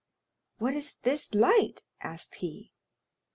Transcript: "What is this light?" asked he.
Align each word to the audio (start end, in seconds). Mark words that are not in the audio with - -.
"What 0.57 0.73
is 0.73 0.95
this 0.95 1.31
light?" 1.35 1.83
asked 1.99 2.37
he. 2.37 2.71